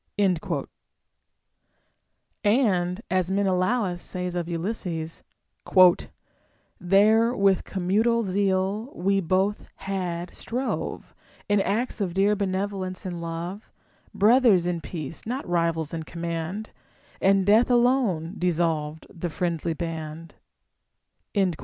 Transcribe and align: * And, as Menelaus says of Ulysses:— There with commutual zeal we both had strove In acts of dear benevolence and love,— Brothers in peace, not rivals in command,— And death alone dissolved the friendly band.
* 0.09 0.17
And, 2.43 3.01
as 3.11 3.29
Menelaus 3.29 4.01
says 4.01 4.33
of 4.33 4.49
Ulysses:— 4.49 5.21
There 6.81 7.35
with 7.35 7.63
commutual 7.65 8.23
zeal 8.23 8.91
we 8.95 9.19
both 9.19 9.67
had 9.75 10.33
strove 10.33 11.13
In 11.47 11.61
acts 11.61 12.01
of 12.01 12.15
dear 12.15 12.35
benevolence 12.35 13.05
and 13.05 13.21
love,— 13.21 13.69
Brothers 14.15 14.65
in 14.65 14.81
peace, 14.81 15.27
not 15.27 15.47
rivals 15.47 15.93
in 15.93 16.01
command,— 16.01 16.71
And 17.21 17.45
death 17.45 17.69
alone 17.69 18.33
dissolved 18.39 19.05
the 19.07 19.29
friendly 19.29 19.75
band. 19.75 20.33